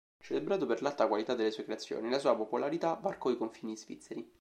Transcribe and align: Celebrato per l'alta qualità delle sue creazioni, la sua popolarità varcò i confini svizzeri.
Celebrato 0.19 0.65
per 0.65 0.81
l'alta 0.81 1.07
qualità 1.07 1.35
delle 1.35 1.51
sue 1.51 1.63
creazioni, 1.63 2.09
la 2.09 2.17
sua 2.17 2.35
popolarità 2.35 2.95
varcò 2.95 3.29
i 3.29 3.37
confini 3.37 3.77
svizzeri. 3.77 4.27